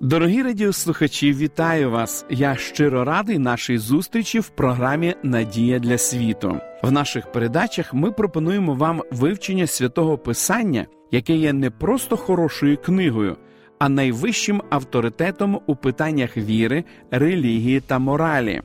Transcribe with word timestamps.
Дорогі 0.00 0.42
радіослухачі, 0.42 1.32
вітаю 1.32 1.90
вас! 1.90 2.26
Я 2.30 2.56
щиро 2.56 3.04
радий 3.04 3.38
нашій 3.38 3.78
зустрічі 3.78 4.40
в 4.40 4.48
програмі 4.48 5.14
Надія 5.22 5.78
для 5.78 5.98
світу. 5.98 6.60
В 6.82 6.90
наших 6.90 7.32
передачах 7.32 7.94
ми 7.94 8.12
пропонуємо 8.12 8.74
вам 8.74 9.02
вивчення 9.10 9.66
святого 9.66 10.18
Писання, 10.18 10.86
яке 11.10 11.36
є 11.36 11.52
не 11.52 11.70
просто 11.70 12.16
хорошою 12.16 12.76
книгою, 12.76 13.36
а 13.78 13.88
найвищим 13.88 14.62
авторитетом 14.70 15.60
у 15.66 15.76
питаннях 15.76 16.36
віри, 16.36 16.84
релігії 17.10 17.80
та 17.80 17.98
моралі. 17.98 18.62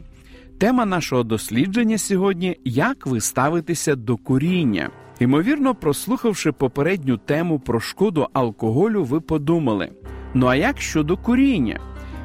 Тема 0.58 0.86
нашого 0.86 1.24
дослідження 1.24 1.98
сьогодні 1.98 2.58
як 2.66 3.08
ви 3.08 3.22
ставитеся 3.22 3.96
до 3.96 4.18
куріння. 4.18 4.90
Ймовірно, 5.20 5.76
прослухавши 5.76 6.52
попередню 6.52 7.18
тему 7.18 7.60
про 7.60 7.80
шкоду 7.80 8.28
алкоголю, 8.34 9.04
ви 9.04 9.22
подумали. 9.22 9.90
Ну 10.34 10.48
а 10.48 10.56
як 10.56 10.82
щодо 10.82 11.18
куріння? 11.18 11.80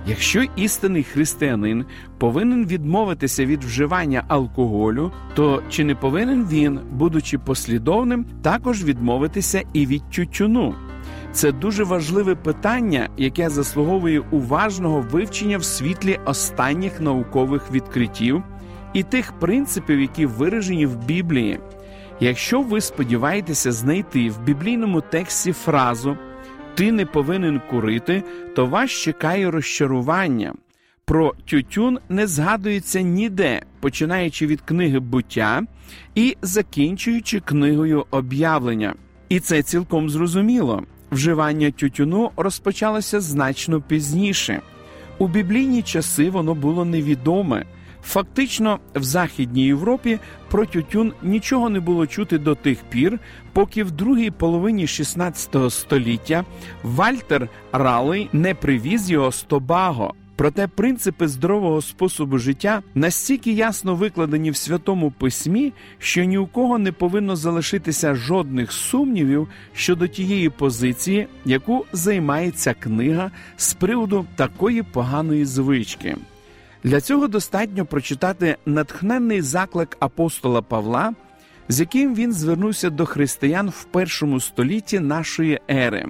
Якщо 0.06 0.42
істинний 0.56 1.02
християнин 1.02 1.84
повинен 2.18 2.66
відмовитися 2.66 3.44
від 3.44 3.64
вживання 3.64 4.24
алкоголю, 4.28 5.12
то 5.34 5.62
чи 5.70 5.84
не 5.84 5.94
повинен 5.94 6.46
він, 6.50 6.80
будучи 6.90 7.38
послідовним, 7.38 8.26
також 8.42 8.84
відмовитися 8.84 9.62
і 9.72 9.86
від 9.86 10.10
тютюну? 10.10 10.74
Це 11.32 11.52
дуже 11.52 11.84
важливе 11.84 12.34
питання, 12.34 13.08
яке 13.16 13.48
заслуговує 13.48 14.20
уважного 14.30 15.00
вивчення 15.00 15.58
в 15.58 15.64
світлі 15.64 16.18
останніх 16.24 17.00
наукових 17.00 17.72
відкриттів 17.72 18.42
і 18.92 19.02
тих 19.02 19.32
принципів, 19.32 20.00
які 20.00 20.26
виражені 20.26 20.86
в 20.86 20.96
Біблії. 20.96 21.60
Якщо 22.20 22.62
ви 22.62 22.80
сподіваєтеся 22.80 23.72
знайти 23.72 24.30
в 24.30 24.42
біблійному 24.42 25.00
тексті 25.00 25.52
фразу 25.52 26.16
ти 26.78 26.92
не 26.92 27.06
повинен 27.06 27.60
курити, 27.70 28.22
то 28.56 28.66
вас 28.66 28.90
чекає 28.90 29.50
розчарування. 29.50 30.54
Про 31.04 31.34
тютюн 31.44 31.98
не 32.08 32.26
згадується 32.26 33.00
ніде, 33.00 33.62
починаючи 33.80 34.46
від 34.46 34.60
книги 34.60 34.98
буття 34.98 35.62
і 36.14 36.36
закінчуючи 36.42 37.40
книгою 37.40 38.06
об'явлення. 38.10 38.94
І 39.28 39.40
це 39.40 39.62
цілком 39.62 40.10
зрозуміло. 40.10 40.82
Вживання 41.10 41.70
тютюну 41.70 42.30
розпочалося 42.36 43.20
значно 43.20 43.80
пізніше. 43.80 44.60
У 45.18 45.28
біблійні 45.28 45.82
часи 45.82 46.30
воно 46.30 46.54
було 46.54 46.84
невідоме. 46.84 47.64
Фактично, 48.02 48.78
в 48.94 49.02
Західній 49.02 49.64
Європі 49.64 50.18
про 50.50 50.66
тютюн 50.66 51.12
нічого 51.22 51.70
не 51.70 51.80
було 51.80 52.06
чути 52.06 52.38
до 52.38 52.54
тих 52.54 52.78
пір, 52.90 53.18
поки 53.52 53.84
в 53.84 53.90
другій 53.90 54.30
половині 54.30 54.86
16 54.86 55.72
століття 55.72 56.44
Вальтер 56.82 57.48
Ралей 57.72 58.28
не 58.32 58.54
привіз 58.54 59.10
його 59.10 59.32
з 59.32 59.42
Тобаго. 59.42 60.14
Проте 60.38 60.68
принципи 60.68 61.28
здорового 61.28 61.82
способу 61.82 62.38
життя 62.38 62.82
настільки 62.94 63.52
ясно 63.52 63.94
викладені 63.94 64.50
в 64.50 64.56
святому 64.56 65.10
письмі, 65.10 65.72
що 65.98 66.24
ні 66.24 66.38
у 66.38 66.46
кого 66.46 66.78
не 66.78 66.92
повинно 66.92 67.36
залишитися 67.36 68.14
жодних 68.14 68.72
сумнівів 68.72 69.48
щодо 69.74 70.06
тієї 70.06 70.50
позиції, 70.50 71.26
яку 71.44 71.86
займає 71.92 72.50
ця 72.50 72.74
книга 72.74 73.30
з 73.56 73.74
приводу 73.74 74.26
такої 74.36 74.82
поганої 74.82 75.44
звички. 75.44 76.16
Для 76.84 77.00
цього 77.00 77.28
достатньо 77.28 77.86
прочитати 77.86 78.56
натхненний 78.66 79.42
заклик 79.42 79.96
апостола 80.00 80.62
Павла, 80.62 81.14
з 81.68 81.80
яким 81.80 82.14
він 82.14 82.32
звернувся 82.32 82.90
до 82.90 83.06
християн 83.06 83.68
в 83.68 83.84
першому 83.84 84.40
столітті 84.40 85.00
нашої 85.00 85.60
ери. 85.70 86.06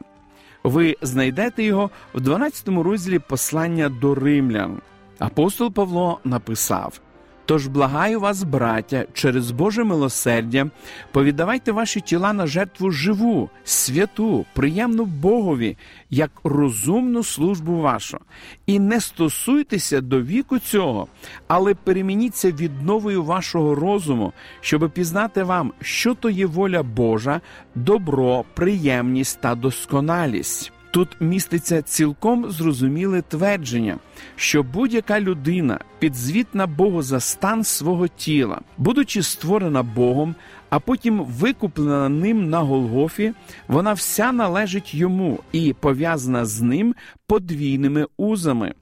Ви 0.65 0.97
знайдете 1.03 1.63
його 1.63 1.91
в 2.15 2.21
12 2.21 2.69
розділі 2.69 3.19
послання 3.19 3.89
до 3.89 4.15
римлян. 4.15 4.81
Апостол 5.19 5.73
Павло 5.73 6.21
написав. 6.25 7.01
Тож 7.49 7.67
благаю 7.67 8.21
вас, 8.21 8.43
браття, 8.43 9.05
через 9.13 9.51
Боже 9.51 9.85
милосердя, 9.85 10.71
повідавайте 11.13 11.73
ваші 11.73 12.01
тіла 12.01 12.33
на 12.33 12.47
жертву 12.47 12.91
живу, 12.91 13.51
святу, 13.65 14.47
приємну 14.53 15.05
Богові, 15.05 15.77
як 16.11 16.31
розумну 16.45 17.23
службу 17.23 17.81
вашу, 17.81 18.19
і 18.67 18.79
не 18.79 19.01
стосуйтеся 19.01 20.01
до 20.01 20.23
віку 20.23 20.59
цього, 20.59 21.09
але 21.47 21.75
перемініться 21.75 22.51
відновою 22.51 23.25
вашого 23.25 23.75
розуму, 23.75 24.33
щоб 24.61 24.91
пізнати 24.91 25.43
вам, 25.43 25.73
що 25.81 26.15
то 26.15 26.31
є 26.31 26.47
воля 26.47 26.83
Божа, 26.83 27.41
добро, 27.75 28.45
приємність 28.55 29.41
та 29.41 29.55
досконалість. 29.55 30.73
Тут 30.91 31.09
міститься 31.21 31.83
цілком 31.83 32.51
зрозуміле 32.51 33.23
твердження, 33.23 33.99
що 34.37 34.63
будь-яка 34.63 35.21
людина 35.21 35.79
підзвітна 35.99 36.67
Богу 36.67 37.03
за 37.03 37.21
стан 37.21 37.65
свого 37.65 38.09
тіла, 38.09 38.61
будучи 38.79 39.23
створена 39.23 39.83
Богом, 39.83 40.35
а 40.71 40.79
потім 40.79 41.25
викуплена 41.25 42.09
ним 42.09 42.51
на 42.51 42.61
Голгофі, 42.61 43.33
вона 43.69 43.93
вся 43.93 44.33
належить 44.33 44.95
йому 44.95 45.41
і 45.53 45.73
пов'язана 45.73 46.45
з 46.45 46.61
ним 46.61 46.95
подвійними 47.27 48.07
узами. 48.17 48.75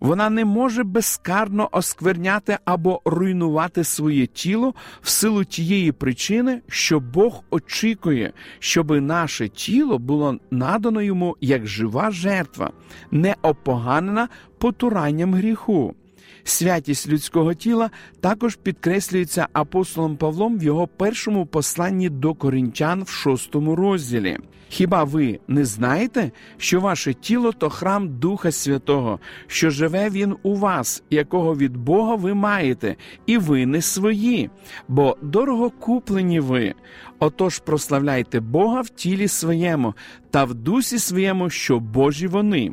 Вона 0.00 0.30
не 0.30 0.44
може 0.44 0.84
безкарно 0.84 1.68
оскверняти 1.72 2.58
або 2.64 3.00
руйнувати 3.04 3.84
своє 3.84 4.26
тіло 4.26 4.74
в 5.02 5.08
силу 5.08 5.44
тієї 5.44 5.92
причини, 5.92 6.60
що 6.68 7.00
Бог 7.00 7.42
очікує, 7.50 8.32
щоб 8.58 8.90
наше 8.90 9.48
тіло 9.48 9.98
було 9.98 10.38
надано 10.50 11.02
йому 11.02 11.36
як 11.40 11.66
жива 11.66 12.10
жертва, 12.10 12.70
не 13.10 13.36
опоганена 13.42 14.28
потуранням 14.58 15.34
гріху. 15.34 15.94
Святість 16.44 17.08
людського 17.08 17.54
тіла 17.54 17.90
також 18.20 18.56
підкреслюється 18.56 19.48
апостолом 19.52 20.16
Павлом 20.16 20.58
в 20.58 20.62
його 20.62 20.86
першому 20.86 21.46
посланні 21.46 22.08
до 22.08 22.34
коринтян 22.34 23.02
в 23.02 23.08
шостому 23.08 23.76
розділі. 23.76 24.38
Хіба 24.68 25.04
ви 25.04 25.40
не 25.48 25.64
знаєте, 25.64 26.30
що 26.58 26.80
ваше 26.80 27.14
тіло 27.14 27.52
то 27.52 27.70
храм 27.70 28.18
Духа 28.18 28.52
Святого, 28.52 29.20
що 29.46 29.70
живе 29.70 30.10
він 30.10 30.36
у 30.42 30.54
вас, 30.54 31.02
якого 31.10 31.56
від 31.56 31.76
Бога 31.76 32.14
ви 32.14 32.34
маєте, 32.34 32.96
і 33.26 33.38
ви 33.38 33.66
не 33.66 33.82
свої, 33.82 34.50
бо 34.88 35.16
дорого 35.22 35.70
куплені 35.70 36.40
ви. 36.40 36.74
Отож 37.18 37.58
прославляйте 37.58 38.40
Бога 38.40 38.80
в 38.80 38.88
тілі 38.88 39.28
своєму 39.28 39.94
та 40.30 40.44
в 40.44 40.54
дусі 40.54 40.98
своєму, 40.98 41.50
що 41.50 41.80
Божі 41.80 42.26
вони. 42.26 42.72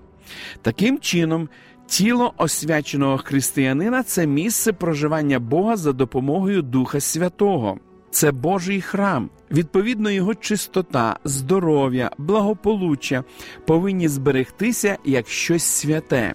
Таким 0.61 0.99
чином. 0.99 1.49
Тіло 1.91 2.34
освяченого 2.38 3.18
християнина 3.18 4.03
це 4.03 4.28
місце 4.28 4.74
проживання 4.74 5.40
Бога 5.40 5.78
за 5.78 5.94
допомогою 5.94 6.62
Духа 6.62 7.00
Святого. 7.00 7.78
Це 8.12 8.31
Божий 8.31 8.81
храм. 8.81 9.29
Відповідно, 9.52 10.12
його 10.12 10.35
чистота, 10.35 11.19
здоров'я, 11.24 12.12
благополуччя 12.18 13.24
повинні 13.66 14.07
зберегтися 14.07 14.97
як 15.06 15.27
щось 15.27 15.63
святе. 15.63 16.33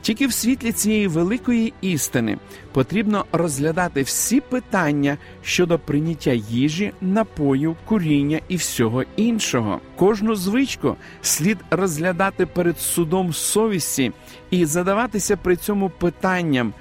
Тільки 0.00 0.26
в 0.26 0.32
світлі 0.32 0.72
цієї 0.72 1.06
великої 1.06 1.72
істини 1.80 2.38
потрібно 2.72 3.24
розглядати 3.32 4.02
всі 4.02 4.40
питання 4.40 5.18
щодо 5.42 5.78
прийняття 5.78 6.32
їжі, 6.32 6.92
напою, 7.00 7.76
куріння 7.84 8.40
і 8.48 8.56
всього 8.56 9.04
іншого. 9.16 9.80
Кожну 9.96 10.34
звичку 10.34 10.96
слід 11.22 11.58
розглядати 11.70 12.46
перед 12.46 12.78
судом 12.78 13.32
совісті 13.32 14.12
і 14.50 14.64
задаватися 14.64 15.36
при 15.36 15.56
цьому 15.56 15.90
питанням. 15.90 16.72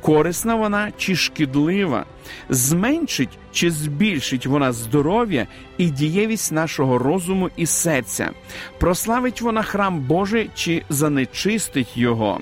Корисна 0.00 0.54
вона 0.54 0.92
чи 0.98 1.16
шкідлива, 1.16 2.04
зменшить 2.48 3.38
чи 3.52 3.70
збільшить 3.70 4.46
вона 4.46 4.72
здоров'я 4.72 5.46
і 5.78 5.90
дієвість 5.90 6.52
нашого 6.52 6.98
розуму 6.98 7.50
і 7.56 7.66
серця, 7.66 8.30
прославить 8.78 9.40
вона 9.40 9.62
храм 9.62 10.00
Божий 10.00 10.50
чи 10.54 10.82
занечистить 10.88 11.96
його. 11.96 12.40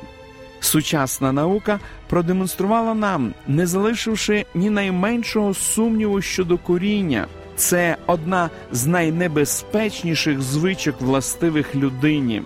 Сучасна 0.61 1.33
наука 1.33 1.81
продемонструвала 2.09 2.95
нам, 2.95 3.35
не 3.49 3.67
залишивши 3.67 4.45
ні 4.55 4.71
найменшого 4.71 5.55
сумніву 5.55 6.23
щодо 6.23 6.59
коріння. 6.59 7.27
Це 7.57 7.97
одна 8.07 8.51
з 8.73 8.87
найнебезпечніших 8.87 10.43
звичок 10.43 11.01
властивих 11.01 11.75
людині. 11.75 12.43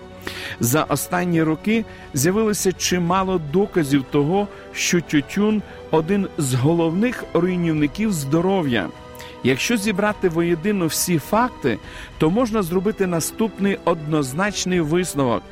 За 0.59 0.83
останні 0.83 1.43
роки 1.43 1.85
з'явилося 2.13 2.71
чимало 2.71 3.41
доказів 3.53 4.03
того, 4.11 4.47
що 4.73 5.01
тютюн 5.01 5.61
один 5.91 6.27
з 6.37 6.53
головних 6.53 7.23
руйнівників 7.33 8.13
здоров'я. 8.13 8.89
Якщо 9.43 9.77
зібрати 9.77 10.29
воєдино 10.29 10.85
всі 10.87 11.19
факти, 11.19 11.77
то 12.17 12.29
можна 12.29 12.61
зробити 12.61 13.07
наступний 13.07 13.77
однозначний 13.85 14.81
висновок: 14.81 15.43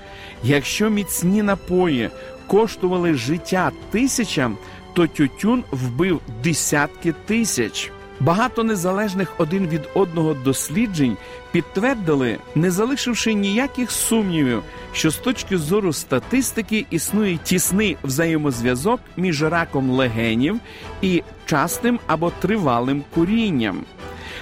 якщо 0.44 0.90
міцні 0.90 1.44
напої 1.44 2.10
коштували 2.48 3.14
життя 3.14 3.72
тисячам, 3.92 4.58
то 4.94 5.08
тютюн 5.08 5.64
вбив 5.72 6.22
десятки 6.44 7.14
тисяч. 7.26 7.92
Багато 8.20 8.64
незалежних 8.64 9.34
один 9.38 9.68
від 9.68 9.82
одного 9.94 10.34
досліджень 10.34 11.18
підтвердили, 11.52 12.38
не 12.56 12.72
залишивши 12.72 13.34
ніяких 13.34 13.92
сумнівів, 13.92 14.64
що 14.94 15.12
з 15.12 15.18
точки 15.18 15.58
зору 15.58 15.94
статистики 15.94 16.86
існує 16.90 17.38
тісний 17.44 17.98
взаємозв'язок 18.04 19.00
між 19.18 19.44
раком 19.44 19.90
легенів 19.90 20.60
і 21.02 21.24
частим 21.46 22.00
або 22.08 22.32
тривалим 22.42 23.04
курінням. 23.14 23.86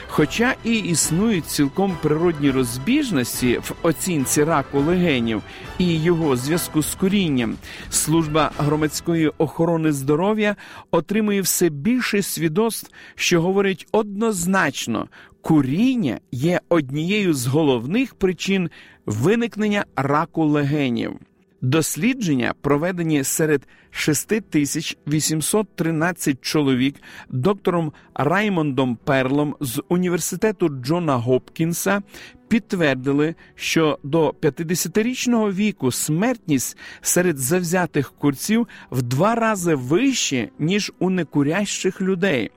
Хоча 0.10 0.56
і 0.64 0.78
існують 0.80 1.46
цілком 1.46 1.98
природні 2.02 2.52
розбіжності 2.52 3.58
в 3.58 3.74
оцінці 3.82 4.44
раку 4.44 4.80
легенів 4.80 5.42
і 5.78 6.02
його 6.02 6.36
зв'язку 6.36 6.82
з 6.82 6.96
курінням, 6.96 7.56
служба 7.90 8.52
громадської 8.58 9.32
охорони 9.38 9.92
здоров'я 9.92 10.56
отримує 10.92 11.42
все 11.42 11.70
більше 11.70 12.22
свідоцтв, 12.22 12.92
що 13.16 13.42
говорить 13.42 13.88
однозначно, 13.92 15.08
куріння 15.48 16.20
є 16.32 16.62
однією 16.70 17.34
з 17.34 17.48
головних 17.48 18.16
причин 18.16 18.70
виникнення 19.06 19.86
раку 19.96 20.46
легенів. 20.46 21.14
Дослідження, 21.62 22.54
проведені 22.62 23.24
серед 23.24 23.68
6813 23.92 26.42
чоловік 26.42 26.96
доктором 27.30 27.94
Раймондом 28.16 28.98
Перлом 29.04 29.56
з 29.60 29.82
університету 29.90 30.70
Джона 30.70 31.16
Гопкінса, 31.16 32.02
підтвердили, 32.48 33.36
що 33.56 34.00
до 34.04 34.30
50-річного 34.30 35.52
віку 35.52 35.92
смертність 35.92 36.78
серед 37.02 37.38
завзятих 37.38 38.14
курців 38.18 38.68
в 38.92 39.02
два 39.02 39.36
рази 39.36 39.76
вище, 39.76 40.50
ніж 40.60 40.92
у 41.00 41.10
некурящих 41.10 42.02
людей. 42.02 42.52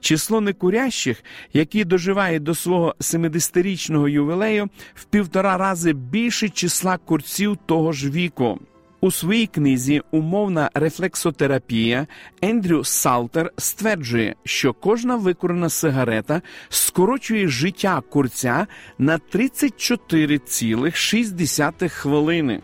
Число 0.00 0.40
некурящих, 0.40 1.24
які 1.52 1.84
доживають 1.84 2.42
до 2.42 2.54
свого 2.54 2.94
70-річного 3.00 4.08
ювілею, 4.08 4.68
в 4.94 5.04
півтора 5.04 5.56
рази 5.56 5.92
більше 5.92 6.48
числа 6.48 6.98
курців 6.98 7.58
того 7.66 7.92
ж 7.92 8.10
віку. 8.10 8.58
У 9.04 9.10
своїй 9.10 9.46
книзі 9.46 10.02
Умовна 10.10 10.70
рефлексотерапія 10.74 12.06
Ендрю 12.42 12.84
Салтер 12.84 13.52
стверджує, 13.58 14.34
що 14.44 14.72
кожна 14.72 15.16
викурена 15.16 15.68
сигарета 15.68 16.42
скорочує 16.68 17.48
життя 17.48 18.02
курця 18.10 18.66
на 18.98 19.18
34,6 19.34 21.88
хвилини. 21.88 22.60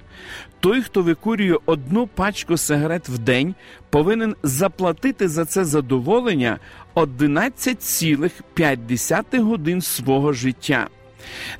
Той, 0.60 0.82
хто 0.82 1.02
викурює 1.02 1.56
одну 1.66 2.06
пачку 2.06 2.56
сигарет 2.56 3.08
в 3.08 3.18
день, 3.18 3.54
повинен 3.90 4.36
заплатити 4.42 5.28
за 5.28 5.44
це 5.44 5.64
задоволення 5.64 6.58
11,5 6.94 9.40
годин 9.40 9.80
свого 9.80 10.32
життя. 10.32 10.88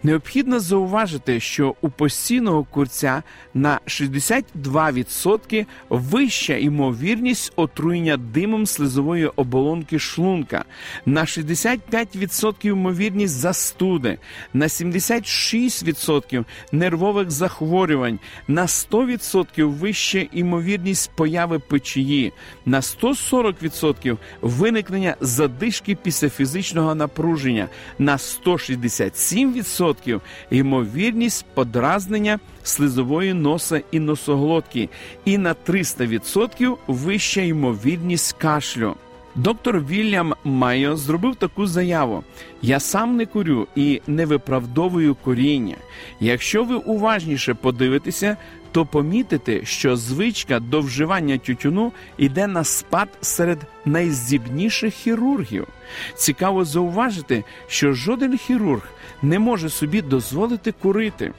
Необхідно 0.03 0.61
зауважити, 0.61 1.41
що 1.41 1.75
у 1.81 1.89
постійного 1.89 2.65
курця 2.65 3.23
на 3.55 3.81
62% 3.87 5.67
вища 5.89 6.57
ймовірність 6.57 7.53
отруєння 7.57 8.17
димом 8.17 8.67
слизової 8.67 9.27
оболонки 9.27 9.99
шлунка, 9.99 10.65
на 11.07 11.21
65% 11.21 12.67
ймовірність 12.67 13.35
застуди, 13.35 14.19
на 14.55 14.67
76% 14.67 16.45
нервових 16.73 17.31
захворювань, 17.31 18.19
на 18.49 18.67
100% 18.67 19.65
вища 19.65 20.27
ймовірність 20.33 21.11
появи 21.17 21.59
печії, 21.59 22.33
на 22.67 22.81
140% 22.81 24.17
виникнення 24.41 25.17
задишки 25.21 25.95
після 25.95 26.29
фізичного 26.29 26.95
напруження, 26.95 27.69
на 27.99 28.17
167% 28.17 29.48
7% 29.53 30.21
ймовірність 30.51 31.47
подразнення 31.55 32.39
слизової 32.63 33.35
носа 33.35 33.83
і 33.91 34.01
носоглотки, 34.01 34.89
і 35.25 35.39
на 35.39 35.55
300% 35.55 36.77
вища 36.87 37.41
ймовірність 37.41 38.33
кашлю. 38.33 38.95
Доктор 39.35 39.81
Вільям 39.81 40.35
Майо 40.45 40.97
зробив 40.97 41.37
таку 41.37 41.67
заяву: 41.67 42.25
я 42.63 42.81
сам 42.81 43.17
не 43.17 43.27
курю 43.27 43.67
і 43.77 44.01
не 44.07 44.27
виправдовую 44.27 45.15
коріння. 45.15 45.77
Якщо 46.21 46.65
ви 46.65 46.75
уважніше 46.75 47.55
подивитеся, 47.55 48.37
то 48.79 48.87
помітите, 48.87 49.65
що 49.65 49.97
звичка 49.97 50.61
до 50.61 50.81
вживання 50.81 51.39
тютюну 51.39 51.93
йде 52.19 52.47
на 52.47 52.65
спад 52.65 53.09
серед 53.21 53.59
найздібніших 53.85 54.95
хірургів. 54.95 55.67
Цікаво 56.15 56.65
зауважити, 56.65 57.45
що 57.67 57.93
жоден 57.93 58.39
хірург 58.39 58.83
не 59.23 59.39
може 59.39 59.69
собі 59.69 60.03
дозволити 60.03 60.73
курити. 60.73 61.33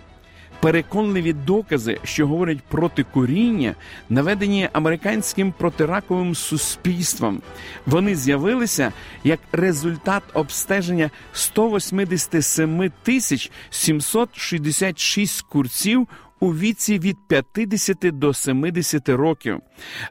Переконливі 0.62 1.34
докази, 1.34 1.98
що 2.04 2.28
говорять 2.28 2.62
проти 2.70 3.04
куріння, 3.04 3.76
наведені 4.10 4.70
американським 4.74 5.52
протираковим 5.52 6.36
суспільством. 6.36 7.42
Вони 7.86 8.16
з'явилися 8.16 8.94
як 9.24 9.40
результат 9.52 10.24
обстеження 10.34 11.10
187 11.34 12.92
тисяч 13.04 13.52
766 13.70 15.42
курців 15.42 16.08
у 16.40 16.54
віці 16.54 17.00
від 17.00 17.18
50 17.28 17.98
до 18.02 18.34
70 18.34 19.10
років. 19.10 19.60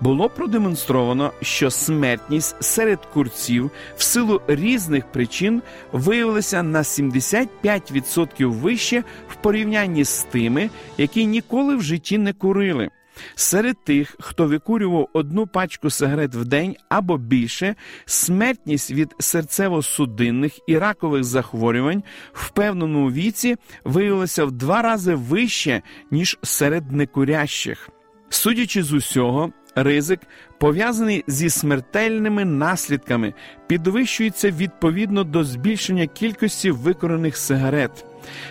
Було 0.00 0.30
продемонстровано, 0.30 1.32
що 1.42 1.70
смертність 1.70 2.56
серед 2.60 2.98
курців 3.06 3.70
в 3.96 4.02
силу 4.02 4.40
різних 4.46 5.06
причин 5.06 5.62
виявилася 5.92 6.62
на 6.62 6.82
75% 6.82 8.46
вище 8.46 9.04
в 9.28 9.34
порівнянні 9.34 10.04
з 10.04 10.22
тими, 10.22 10.70
які 10.98 11.26
ніколи 11.26 11.76
в 11.76 11.82
житті 11.82 12.18
не 12.18 12.32
курили. 12.32 12.90
Серед 13.34 13.84
тих, 13.84 14.16
хто 14.20 14.46
викурював 14.46 15.08
одну 15.12 15.46
пачку 15.46 15.90
сигарет 15.90 16.34
в 16.34 16.44
день 16.44 16.76
або 16.88 17.18
більше, 17.18 17.74
смертність 18.06 18.90
від 18.90 19.14
серцево-судинних 19.18 20.58
і 20.66 20.78
ракових 20.78 21.24
захворювань 21.24 22.02
в 22.32 22.50
певному 22.50 23.12
віці 23.12 23.56
виявилася 23.84 24.44
в 24.44 24.52
два 24.52 24.82
рази 24.82 25.14
вище, 25.14 25.82
ніж 26.10 26.38
серед 26.42 26.92
некурящих. 26.92 27.88
Судячи 28.28 28.82
з 28.82 28.92
усього, 28.92 29.52
ризик, 29.74 30.20
пов'язаний 30.58 31.24
зі 31.26 31.50
смертельними 31.50 32.44
наслідками, 32.44 33.34
підвищується 33.66 34.50
відповідно 34.50 35.24
до 35.24 35.44
збільшення 35.44 36.06
кількості 36.06 36.70
викорених 36.70 37.36
сигарет. 37.36 38.04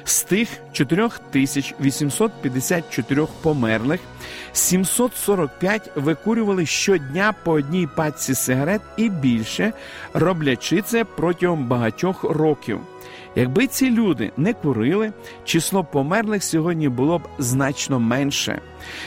З 0.04 0.24
тих 0.24 0.50
4854 0.72 3.28
померлих 3.42 4.00
745 4.54 5.92
викурювали 5.96 6.66
щодня 6.66 7.34
по 7.44 7.52
одній 7.52 7.88
пачці 7.96 8.36
сигарет 8.36 8.82
і 8.98 9.10
більше, 9.10 9.74
роблячи 10.14 10.82
це 10.82 11.04
протягом 11.04 11.66
багатьох 11.66 12.24
років. 12.24 12.80
Якби 13.36 13.68
ці 13.68 13.90
люди 13.90 14.32
не 14.38 14.54
курили, 14.54 15.14
число 15.44 15.84
померлих 15.84 16.44
сьогодні 16.44 16.90
було 16.90 17.20
б 17.20 17.22
значно 17.40 18.00
менше. 18.00 18.62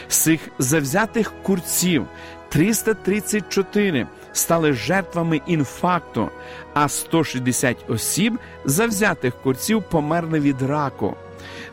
З 0.09 0.17
цих 0.17 0.41
завзятих 0.59 1.33
курців 1.43 2.07
334 2.49 4.07
стали 4.33 4.73
жертвами 4.73 5.41
інфаркту, 5.47 6.29
а 6.75 6.89
160 6.89 7.77
осіб 7.91 8.39
завзятих 8.65 9.35
курців 9.35 9.83
померли 9.83 10.41
від 10.41 10.63
раку. 10.63 11.17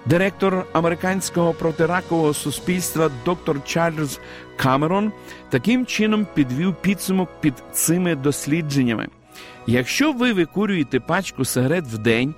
Директор 0.05 0.65
американського 0.73 1.53
протиракового 1.53 2.33
суспільства 2.33 3.11
доктор 3.25 3.63
Чарльз 3.65 4.19
Камерон 4.57 5.11
таким 5.49 5.85
чином 5.85 6.27
підвів 6.33 6.75
підсумок 6.75 7.29
під 7.41 7.53
цими 7.73 8.15
дослідженнями. 8.15 9.07
Якщо 9.67 10.11
ви 10.11 10.33
викурюєте 10.33 10.99
пачку 10.99 11.45
сигарет 11.45 11.85
в 11.85 11.97
день 11.97 12.35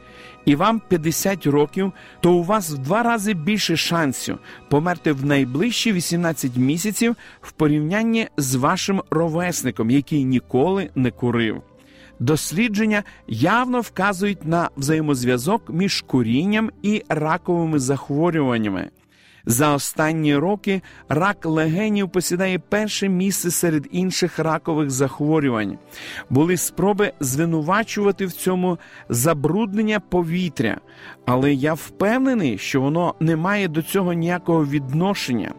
і 0.47 0.55
вам 0.55 0.81
50 0.87 1.47
років, 1.47 1.91
то 2.19 2.33
у 2.33 2.43
вас 2.43 2.71
в 2.71 2.77
два 2.77 3.03
рази 3.03 3.33
більше 3.33 3.77
шансів 3.77 4.39
померти 4.69 5.11
в 5.11 5.25
найближчі 5.25 5.91
18 5.91 6.57
місяців 6.57 7.15
в 7.41 7.51
порівнянні 7.51 8.27
з 8.37 8.55
вашим 8.55 9.01
ровесником, 9.09 9.91
який 9.91 10.23
ніколи 10.23 10.89
не 10.95 11.11
курив. 11.11 11.61
Дослідження 12.19 13.03
явно 13.27 13.81
вказують 13.81 14.45
на 14.45 14.69
взаємозв'язок 14.77 15.69
між 15.69 16.01
курінням 16.01 16.71
і 16.81 17.03
раковими 17.09 17.79
захворюваннями. 17.79 18.89
За 19.49 19.73
останні 19.73 20.35
роки 20.35 20.81
рак 21.09 21.45
легенів 21.45 22.09
посідає 22.09 22.59
перше 22.59 23.09
місце 23.09 23.51
серед 23.51 23.87
інших 23.91 24.39
ракових 24.39 24.91
захворювань. 24.91 25.77
Були 26.29 26.57
спроби 26.57 27.13
звинувачувати 27.19 28.25
в 28.25 28.31
цьому 28.31 28.77
забруднення 29.09 29.99
повітря, 29.99 30.77
але 31.25 31.53
я 31.53 31.73
впевнений, 31.73 32.57
що 32.57 32.81
воно 32.81 33.15
не 33.19 33.35
має 33.35 33.67
до 33.67 33.81
цього 33.81 34.13
ніякого 34.13 34.65
відношення. 34.65 35.53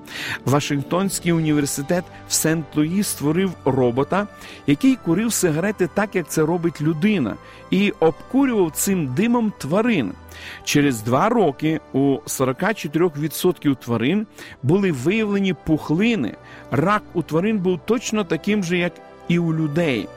Вашингтонський 0.45 1.33
університет 1.33 2.05
в 2.29 2.33
Сент-Луї 2.33 3.03
створив 3.03 3.53
робота, 3.65 4.27
який 4.67 4.97
курив 4.97 5.33
сигарети 5.33 5.89
так, 5.95 6.15
як 6.15 6.29
це 6.29 6.43
робить 6.43 6.81
людина, 6.81 7.37
і 7.71 7.93
обкурював 8.01 8.71
цим 8.71 9.15
димом 9.15 9.53
тварин. 9.59 10.13
Через 10.65 11.03
два 11.03 11.29
роки 11.29 11.81
у 11.93 12.19
44% 12.27 13.77
тварин 13.77 14.27
були 14.63 14.93
виявлені 14.93 15.55
пухлини. 15.55 16.35
Рак 16.71 17.03
у 17.15 17.23
тварин 17.23 17.59
був 17.59 17.81
точно 17.85 18.25
таким 18.25 18.65
же, 18.65 18.79
як 18.79 18.93
і 19.29 19.39
у 19.39 19.55
людей. 19.55 20.09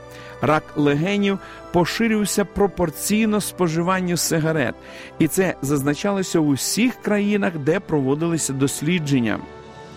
Рак 0.42 0.64
легенів 0.76 1.40
поширювався 1.72 2.46
пропорційно 2.46 3.42
споживанню 3.42 4.18
сигарет, 4.18 4.76
і 5.20 5.28
це 5.28 5.56
зазначалося 5.62 6.40
в 6.40 6.48
усіх 6.48 6.96
країнах, 6.96 7.58
де 7.58 7.80
проводилися 7.80 8.54
дослідження. 8.54 9.40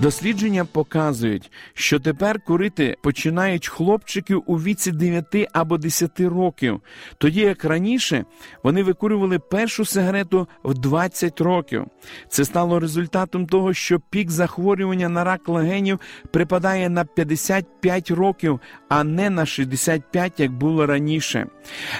Дослідження 0.01 0.65
показують, 0.65 1.51
що 1.75 2.01
тепер 2.01 2.41
курити 2.41 2.97
починають 3.03 3.69
хлопчики 3.69 4.35
у 4.35 4.57
віці 4.57 4.93
9 4.93 5.25
або 5.53 5.79
10 5.79 6.21
років, 6.21 6.81
тоді 7.19 7.41
як 7.41 7.65
раніше 7.65 8.25
вони 8.63 8.83
викурювали 8.83 9.39
першу 9.39 9.85
сигарету 9.85 10.49
в 10.65 10.75
20 10.75 11.41
років. 11.41 11.85
Це 12.29 12.45
стало 12.45 12.81
результатом 12.81 13.47
того, 13.47 13.75
що 13.75 14.01
пік 14.01 14.31
захворювання 14.31 15.09
на 15.09 15.25
рак 15.25 15.49
легенів 15.49 16.01
припадає 16.31 16.89
на 16.89 17.05
55 17.05 18.11
років, 18.11 18.61
а 18.89 19.05
не 19.05 19.31
на 19.31 19.47
65, 19.47 20.41
як 20.41 20.53
було 20.53 20.87
раніше. 20.87 21.47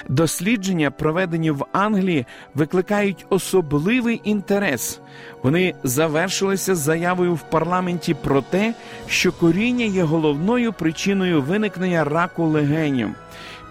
Дослідження, 0.09 0.91
проведені 0.91 1.51
в 1.51 1.65
Англії, 1.71 2.25
викликають 2.53 3.25
особливий 3.29 4.21
інтерес. 4.23 4.99
Вони 5.43 5.73
завершилися 5.83 6.75
заявою 6.75 7.33
в 7.33 7.41
парламенті 7.41 7.84
про 8.21 8.41
те, 8.41 8.73
що 9.07 9.31
коріння 9.31 9.85
є 9.85 10.03
головною 10.03 10.73
причиною 10.73 11.41
виникнення 11.41 12.03
раку 12.03 12.43
легенів. 12.45 13.09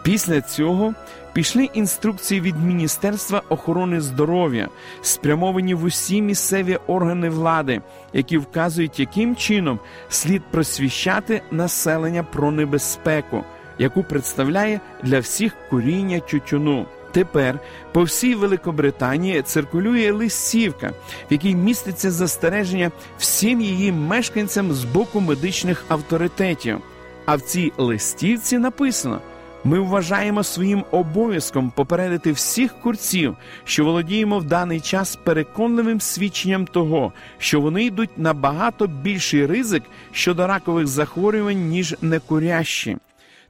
Після 0.02 0.40
цього 0.40 0.94
пішли 1.32 1.64
інструкції 1.64 2.40
від 2.40 2.56
Міністерства 2.56 3.42
охорони 3.48 4.00
здоров'я, 4.00 4.68
спрямовані 5.02 5.74
в 5.74 5.84
усі 5.84 6.22
місцеві 6.22 6.78
органи 6.86 7.28
влади, 7.28 7.80
які 8.12 8.38
вказують, 8.38 9.00
яким 9.00 9.36
чином 9.36 9.78
слід 10.08 10.42
просвіщати 10.50 11.42
населення 11.50 12.22
про 12.22 12.50
небезпеку, 12.50 13.44
яку 13.78 14.02
представляє 14.02 14.80
для 15.02 15.18
всіх 15.18 15.56
куріння 15.70 16.20
тютюну. 16.20 16.86
Тепер 17.14 17.58
по 17.92 18.02
всій 18.02 18.34
Великобританії 18.34 19.42
циркулює 19.42 20.12
листівка, 20.12 20.92
в 21.30 21.32
якій 21.32 21.54
міститься 21.54 22.10
застереження 22.10 22.90
всім 23.18 23.60
її 23.60 23.92
мешканцям 23.92 24.72
з 24.72 24.84
боку 24.84 25.20
медичних 25.20 25.84
авторитетів. 25.88 26.78
А 27.26 27.34
в 27.36 27.40
цій 27.40 27.72
листівці 27.78 28.58
написано: 28.58 29.20
ми 29.64 29.80
вважаємо 29.80 30.42
своїм 30.42 30.84
обов'язком 30.90 31.72
попередити 31.76 32.32
всіх 32.32 32.74
курців, 32.80 33.36
що 33.64 33.84
володіємо 33.84 34.38
в 34.38 34.44
даний 34.44 34.80
час 34.80 35.16
переконливим 35.16 36.00
свідченням 36.00 36.66
того, 36.66 37.12
що 37.38 37.60
вони 37.60 37.84
йдуть 37.84 38.18
на 38.18 38.34
багато 38.34 38.86
більший 38.86 39.46
ризик 39.46 39.82
щодо 40.12 40.46
ракових 40.46 40.86
захворювань, 40.86 41.68
ніж 41.68 41.96
некурящі. 42.00 42.96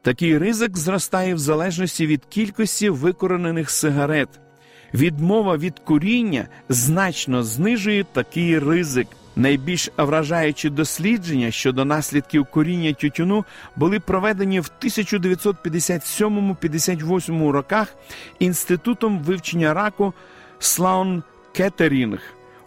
Такий 0.05 0.39
ризик 0.39 0.77
зростає 0.77 1.35
в 1.35 1.39
залежності 1.39 2.07
від 2.07 2.25
кількості 2.25 2.91
викоренених 2.91 3.71
сигарет. 3.71 4.29
Відмова 4.95 5.57
від 5.57 5.79
куріння 5.79 6.49
значно 6.69 7.43
знижує 7.43 8.05
такий 8.13 8.59
ризик. 8.59 9.07
Найбільш 9.37 9.91
вражаючі 9.97 10.71
дослідження 10.71 11.51
щодо 11.51 11.85
наслідків 11.85 12.47
куріння 12.47 12.93
тютюну 12.93 13.45
були 13.77 14.01
проведені 14.01 14.61
в 14.61 14.71
1957-58 14.83 17.49
роках 17.49 17.95
інститутом 18.39 19.19
вивчення 19.19 19.75
раку 19.75 20.15
Слаун 20.59 21.23
Кеттерінг. 21.53 22.21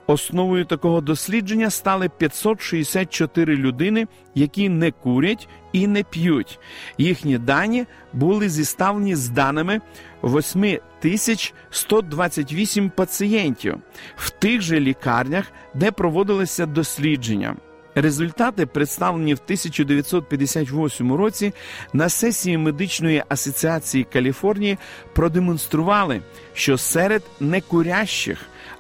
Основою 0.08 0.66
такого 0.66 1.02
дослідження 1.02 1.70
стали 1.70 2.10
564 2.10 3.56
людини, 3.56 4.08
які 4.36 4.70
не 4.70 4.92
курять 4.92 5.48
і 5.74 5.88
не 5.88 6.04
п'ють. 6.04 6.60
Їхні 6.98 7.38
дані 7.38 7.86
були 8.14 8.50
зіставлені 8.50 9.16
з 9.16 9.30
даними 9.30 9.82
8128 10.24 12.90
пацієнтів 12.90 13.78
в 14.16 14.30
тих 14.30 14.62
же 14.62 14.80
лікарнях, 14.80 15.46
де 15.74 15.92
проводилися 15.92 16.66
дослідження. 16.66 17.56
Результати, 17.96 18.66
представлені 18.66 19.34
в 19.34 19.40
1958 19.46 21.14
році 21.14 21.54
на 21.94 22.10
сесії 22.10 22.58
медичної 22.58 23.24
асоціації 23.30 24.04
Каліфорнії, 24.04 24.78
продемонстрували, 25.14 26.22
що 26.54 26.78
серед 26.78 27.24
некурящих 27.40 28.40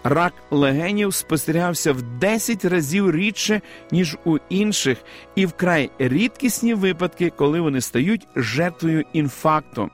рак 0.10 0.34
легенів 0.52 1.14
спостерігався 1.14 1.94
в 1.94 2.02
10 2.02 2.66
разів 2.66 3.12
рідше, 3.12 3.62
ніж 3.92 4.18
у 4.26 4.38
інших, 4.50 4.98
і 5.36 5.46
вкрай 5.46 5.92
рідкісні 6.00 6.74
випадки, 6.74 7.32
коли 7.36 7.62
вони 7.62 7.82
стають 7.82 8.28
жертвою 8.36 9.04
інфаркту. 9.14 9.90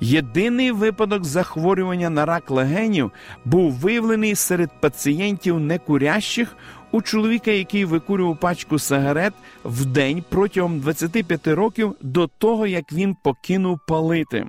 Єдиний 0.00 0.72
випадок 0.72 1.24
захворювання 1.24 2.10
на 2.10 2.26
рак 2.26 2.50
легенів 2.50 3.10
був 3.44 3.72
виявлений 3.72 4.34
серед 4.34 4.70
пацієнтів 4.80 5.60
некурящих 5.60 6.56
у 6.92 7.02
чоловіка, 7.02 7.50
який 7.50 7.84
викурював 7.84 8.36
пачку 8.36 8.78
сигарет 8.78 9.32
в 9.64 9.84
день 9.84 10.24
протягом 10.28 10.80
25 10.80 11.46
років 11.46 11.94
до 12.00 12.26
того, 12.26 12.66
як 12.66 12.92
він 12.92 13.16
покинув 13.22 13.80
палити. 13.88 14.46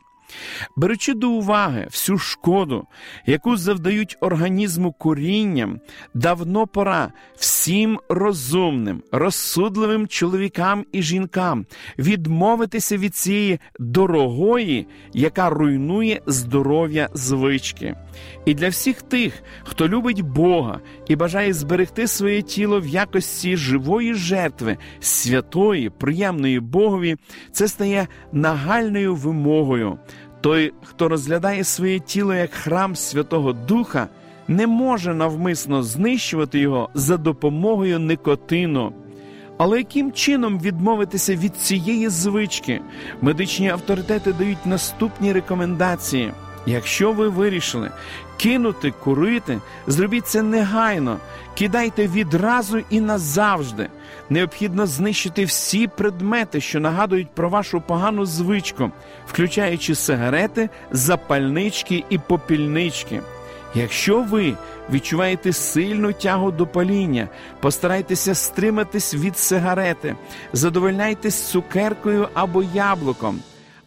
Беручи 0.75 1.13
до 1.13 1.29
уваги 1.29 1.87
всю 1.91 2.17
шкоду, 2.17 2.87
яку 3.25 3.57
завдають 3.57 4.17
організму 4.19 4.91
корінням, 4.91 5.79
давно 6.13 6.67
пора 6.67 7.11
всім 7.35 7.99
розумним, 8.09 9.03
розсудливим 9.11 10.07
чоловікам 10.07 10.85
і 10.91 11.01
жінкам 11.01 11.65
відмовитися 11.99 12.97
від 12.97 13.15
цієї 13.15 13.59
дорогої, 13.79 14.87
яка 15.13 15.49
руйнує 15.49 16.21
здоров'я 16.25 17.09
звички. 17.13 17.95
І 18.45 18.53
для 18.53 18.69
всіх 18.69 19.01
тих, 19.01 19.43
хто 19.63 19.87
любить 19.87 20.21
Бога 20.21 20.79
і 21.07 21.15
бажає 21.15 21.53
зберегти 21.53 22.07
своє 22.07 22.41
тіло 22.41 22.81
в 22.81 22.87
якості 22.87 23.57
живої 23.57 24.13
жертви, 24.13 24.77
святої, 24.99 25.89
приємної 25.89 26.59
Богові, 26.59 27.15
це 27.51 27.67
стає 27.67 28.07
нагальною 28.31 29.15
вимогою. 29.15 29.99
Той, 30.43 30.73
хто 30.83 31.09
розглядає 31.09 31.63
своє 31.63 31.99
тіло 31.99 32.33
як 32.33 32.51
храм 32.51 32.95
Святого 32.95 33.53
Духа, 33.53 34.07
не 34.47 34.67
може 34.67 35.13
навмисно 35.13 35.83
знищувати 35.83 36.59
його 36.59 36.89
за 36.93 37.17
допомогою 37.17 37.99
никотину. 37.99 38.93
Але 39.57 39.77
яким 39.77 40.11
чином 40.11 40.59
відмовитися 40.59 41.35
від 41.35 41.55
цієї 41.55 42.09
звички? 42.09 42.81
Медичні 43.21 43.69
авторитети 43.69 44.33
дають 44.33 44.65
наступні 44.65 45.33
рекомендації. 45.33 46.31
Якщо 46.65 47.11
ви 47.11 47.29
вирішили 47.29 47.91
кинути 48.37 48.93
курити, 49.03 49.59
зробіть 49.87 50.27
це 50.27 50.41
негайно, 50.41 51.17
кидайте 51.55 52.07
відразу 52.07 52.81
і 52.89 53.01
назавжди. 53.01 53.89
Необхідно 54.29 54.85
знищити 54.85 55.45
всі 55.45 55.87
предмети, 55.87 56.61
що 56.61 56.79
нагадують 56.79 57.29
про 57.29 57.49
вашу 57.49 57.81
погану 57.81 58.25
звичку, 58.25 58.91
включаючи 59.27 59.95
сигарети, 59.95 60.69
запальнички 60.91 62.03
і 62.09 62.17
попільнички. 62.17 63.21
Якщо 63.75 64.21
ви 64.21 64.53
відчуваєте 64.91 65.53
сильну 65.53 66.13
тягу 66.13 66.51
до 66.51 66.67
паління, 66.67 67.27
постарайтеся 67.59 68.35
стриматись 68.35 69.15
від 69.15 69.37
сигарети, 69.37 70.15
задовольняйтесь 70.53 71.41
цукеркою 71.41 72.27
або 72.33 72.63
яблуком. 72.63 73.39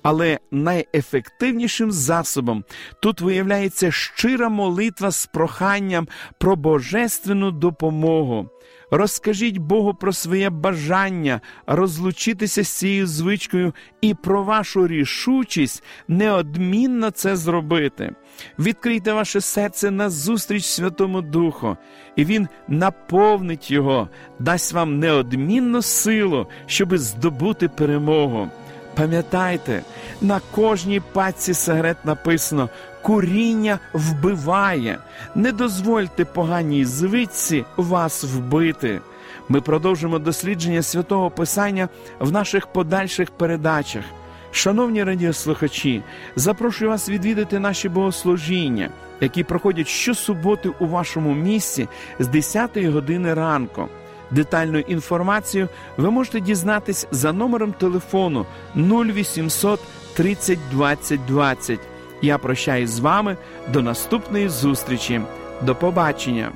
Але 0.09 0.39
найефективнішим 0.51 1.93
засобом 1.93 2.65
тут 3.03 3.21
виявляється 3.21 3.91
щира 3.91 4.49
молитва 4.49 5.11
з 5.11 5.27
проханням 5.27 6.09
про 6.39 6.57
божественну 6.57 7.51
допомогу. 7.51 8.49
Розкажіть 8.91 9.59
Богу 9.59 9.95
про 9.95 10.13
своє 10.13 10.51
бажання 10.51 11.41
розлучитися 11.67 12.65
з 12.65 12.69
цією 12.69 13.07
звичкою 13.07 13.73
і 14.01 14.15
про 14.15 14.43
вашу 14.43 14.87
рішучість 14.87 15.83
неодмінно 16.09 17.11
це 17.11 17.37
зробити. 17.37 18.15
Відкрийте 18.59 19.13
ваше 19.13 19.41
серце 19.41 19.91
на 19.91 20.11
зустріч 20.11 20.65
Святому 20.65 21.23
Духу, 21.23 21.77
і 22.17 22.25
Він 22.25 22.49
наповнить 22.69 23.71
його, 23.71 24.09
дасть 24.39 24.73
вам 24.73 24.99
неодмінну 24.99 25.83
силу, 25.83 26.47
щоби 26.67 26.99
здобути 26.99 27.69
перемогу. 27.69 28.51
Пам'ятайте, 28.97 29.83
на 30.21 30.41
кожній 30.51 31.01
пачці 31.01 31.55
сигарет 31.55 31.97
написано 32.05 32.69
куріння 33.03 33.79
вбиває. 33.93 34.99
Не 35.35 35.53
дозвольте 35.53 36.25
поганій 36.25 36.85
звичці 36.85 37.65
вас 37.77 38.25
вбити. 38.25 39.01
Ми 39.49 39.61
продовжимо 39.61 40.19
дослідження 40.19 40.83
святого 40.83 41.31
Писання 41.31 41.89
в 42.19 42.33
наших 42.33 42.67
подальших 42.67 43.31
передачах. 43.31 44.05
Шановні 44.51 45.05
радіослухачі, 45.05 46.03
запрошую 46.37 46.91
вас 46.91 47.09
відвідати 47.09 47.59
наші 47.59 47.89
богослужіння, 47.89 48.91
які 49.21 49.45
проходять 49.45 49.89
щосуботи 49.89 50.71
у 50.81 50.87
вашому 50.87 51.35
місці 51.35 51.89
з 52.19 52.29
10 52.29 52.79
години 52.79 53.35
ранку. 53.35 53.89
Детальну 54.31 54.79
інформацію 54.79 55.69
ви 55.97 56.11
можете 56.11 56.41
дізнатись 56.41 57.07
за 57.11 57.33
номером 57.33 57.73
телефону 57.73 58.47
0800 58.77 59.81
30 60.15 60.59
20 60.71 61.27
20. 61.27 61.81
Я 62.23 62.39
прощаюсь 62.39 62.91
з 62.91 62.99
вами 62.99 63.37
до 63.73 63.83
наступної 63.83 64.49
зустрічі. 64.49 65.21
До 65.63 65.75
побачення. 65.75 66.53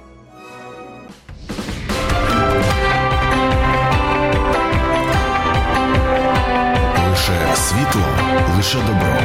Лише 7.11 7.57
світло, 7.57 8.03
лише 8.57 8.79
добро, 8.79 9.21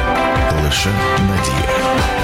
лише 0.64 0.90
надія. 1.20 2.15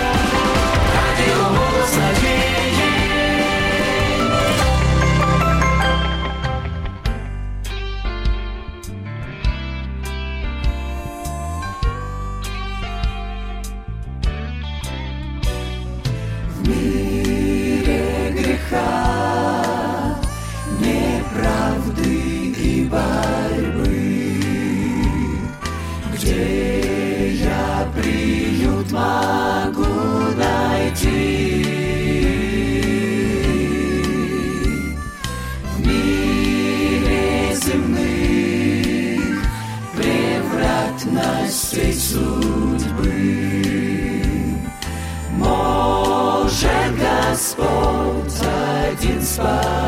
spot. 49.33 49.82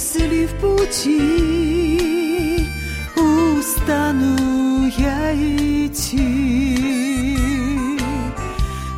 Если 0.00 0.46
в 0.46 0.54
пути 0.60 1.18
устану 3.16 4.86
я 4.96 5.34
идти, 5.34 7.36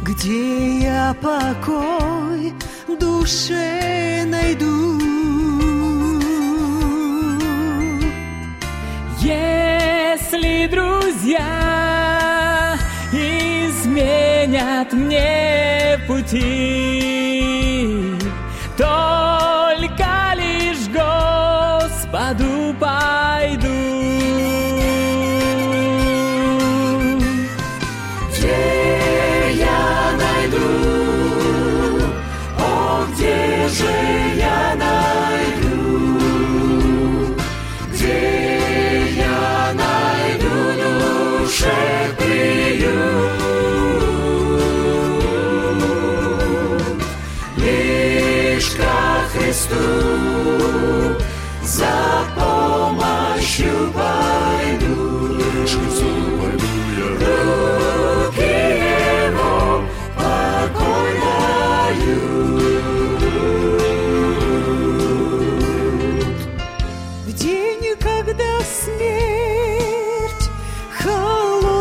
где 0.03 0.81
я 0.81 1.17
покой 1.23 2.53
душе 2.87 4.27
найду? 4.27 5.01
Если 9.23 10.67
друзья 10.67 12.77
изменят 13.11 14.93
мне 14.93 15.99
пути, 16.07 17.00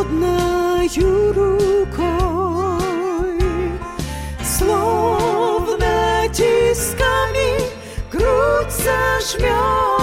одною 0.10 1.34
рукой, 1.34 2.10
словно 4.44 6.28
тисками 6.34 7.62
грудь 8.12 8.72
зажмет. 8.72 9.99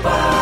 Bye. 0.00 0.41